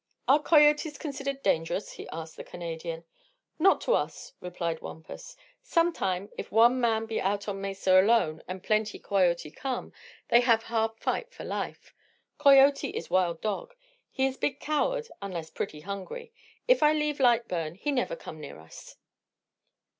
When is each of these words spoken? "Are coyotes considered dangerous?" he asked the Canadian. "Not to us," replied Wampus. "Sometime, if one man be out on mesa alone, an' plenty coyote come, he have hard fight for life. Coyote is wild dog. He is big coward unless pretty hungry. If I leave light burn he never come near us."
"Are 0.27 0.41
coyotes 0.41 0.97
considered 0.97 1.43
dangerous?" 1.43 1.91
he 1.91 2.09
asked 2.09 2.35
the 2.35 2.43
Canadian. 2.43 3.03
"Not 3.59 3.81
to 3.81 3.93
us," 3.93 4.33
replied 4.41 4.81
Wampus. 4.81 5.35
"Sometime, 5.61 6.31
if 6.39 6.51
one 6.51 6.81
man 6.81 7.05
be 7.05 7.21
out 7.21 7.47
on 7.47 7.61
mesa 7.61 8.01
alone, 8.01 8.41
an' 8.47 8.61
plenty 8.61 8.97
coyote 8.97 9.51
come, 9.51 9.93
he 10.31 10.41
have 10.41 10.63
hard 10.63 10.97
fight 10.97 11.31
for 11.31 11.43
life. 11.43 11.93
Coyote 12.39 12.89
is 12.89 13.11
wild 13.11 13.41
dog. 13.41 13.75
He 14.09 14.25
is 14.25 14.37
big 14.37 14.59
coward 14.59 15.07
unless 15.21 15.51
pretty 15.51 15.81
hungry. 15.81 16.33
If 16.67 16.81
I 16.81 16.93
leave 16.93 17.19
light 17.19 17.47
burn 17.47 17.75
he 17.75 17.91
never 17.91 18.15
come 18.15 18.39
near 18.39 18.57
us." 18.59 18.95